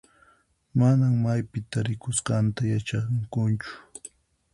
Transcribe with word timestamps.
Manan 0.79 1.11
maypi 1.25 1.59
tarikusqanta 1.75 2.61
yachankuchu. 2.71 3.71